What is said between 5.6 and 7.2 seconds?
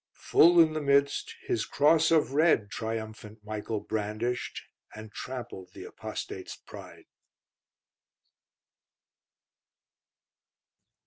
the Apostate's pride.